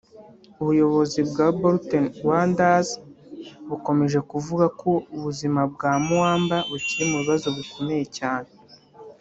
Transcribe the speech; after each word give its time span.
ubuyobozi 0.61 1.19
bwa 1.29 1.47
Bolton 1.59 2.05
Wanderers 2.27 2.89
bukomeje 3.69 4.19
kuvuga 4.31 4.65
ko 4.79 4.89
ubizima 5.15 5.61
bwa 5.73 5.91
Muamba 6.07 6.57
bukiri 6.69 7.03
mu 7.09 7.17
bibazo 7.21 7.47
bikomeye 7.57 8.05
cyane 8.19 8.49